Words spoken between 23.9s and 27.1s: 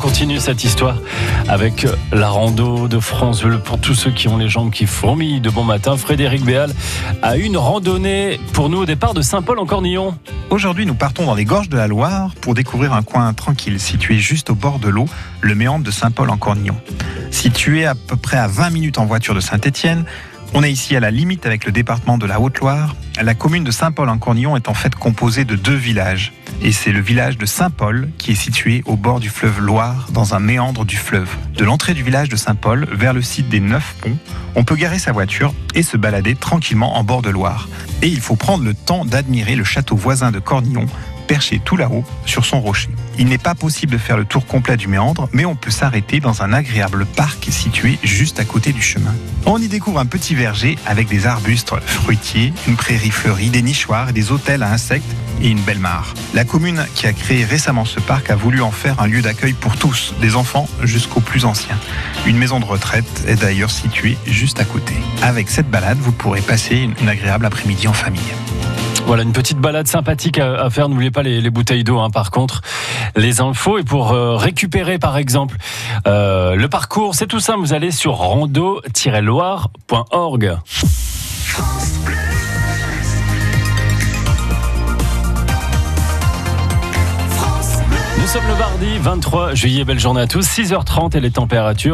en Cornillon est en fait composée de deux villages. Et c'est le